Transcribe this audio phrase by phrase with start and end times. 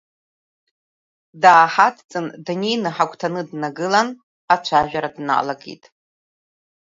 [1.41, 4.09] Дааҳадҵын, днеины ҳагәҭаны днагылан,
[4.53, 5.83] ацәажәара дналагеит.